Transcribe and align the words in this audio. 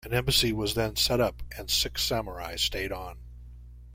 An 0.03 0.15
embassy 0.15 0.51
was 0.51 0.73
then 0.73 0.95
set 0.95 1.19
up 1.21 1.43
and 1.59 1.69
six 1.69 2.01
samurai 2.01 2.55
stayed 2.55 2.91
on. 2.91 3.19